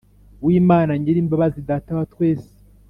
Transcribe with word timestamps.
W'Imana 0.45 0.93
nyirimbabazi, 1.01 1.59
data 1.69 1.91
wa 1.97 2.05
twese 2.11 2.49